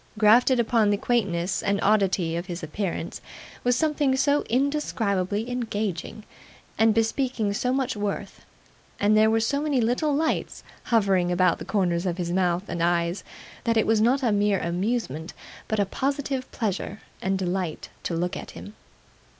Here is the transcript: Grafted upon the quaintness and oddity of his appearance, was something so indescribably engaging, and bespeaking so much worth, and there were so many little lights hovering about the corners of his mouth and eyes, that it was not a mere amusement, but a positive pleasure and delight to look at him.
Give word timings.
Grafted 0.17 0.59
upon 0.59 0.89
the 0.89 0.97
quaintness 0.97 1.61
and 1.61 1.79
oddity 1.83 2.35
of 2.35 2.47
his 2.47 2.63
appearance, 2.63 3.21
was 3.63 3.75
something 3.75 4.15
so 4.15 4.41
indescribably 4.49 5.47
engaging, 5.47 6.23
and 6.75 6.95
bespeaking 6.95 7.53
so 7.53 7.71
much 7.71 7.95
worth, 7.95 8.43
and 8.99 9.15
there 9.15 9.29
were 9.29 9.39
so 9.39 9.61
many 9.61 9.79
little 9.79 10.11
lights 10.15 10.63
hovering 10.85 11.31
about 11.31 11.59
the 11.59 11.65
corners 11.65 12.07
of 12.07 12.17
his 12.17 12.31
mouth 12.31 12.63
and 12.67 12.81
eyes, 12.81 13.23
that 13.63 13.77
it 13.77 13.85
was 13.85 14.01
not 14.01 14.23
a 14.23 14.31
mere 14.31 14.57
amusement, 14.59 15.33
but 15.67 15.79
a 15.79 15.85
positive 15.85 16.51
pleasure 16.51 17.01
and 17.21 17.37
delight 17.37 17.89
to 18.01 18.15
look 18.15 18.35
at 18.35 18.49
him. 18.57 18.73